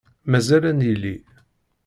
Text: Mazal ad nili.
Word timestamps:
Mazal 0.31 0.63
ad 0.69 0.75
nili. 0.79 1.15